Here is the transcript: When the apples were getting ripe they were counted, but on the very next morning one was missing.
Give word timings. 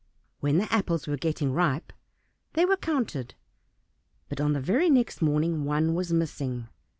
When 0.39 0.57
the 0.57 0.67
apples 0.73 1.05
were 1.05 1.15
getting 1.15 1.53
ripe 1.53 1.93
they 2.53 2.65
were 2.65 2.75
counted, 2.75 3.35
but 4.29 4.41
on 4.41 4.53
the 4.53 4.59
very 4.59 4.89
next 4.89 5.21
morning 5.21 5.63
one 5.63 5.93
was 5.93 6.11
missing. 6.11 6.69